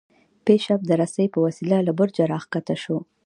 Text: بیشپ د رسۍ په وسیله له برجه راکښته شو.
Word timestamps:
بیشپ 0.45 0.79
د 0.89 0.91
رسۍ 1.01 1.27
په 1.33 1.39
وسیله 1.45 1.77
له 1.87 1.91
برجه 1.99 2.23
راکښته 2.33 2.75
شو. 2.83 2.97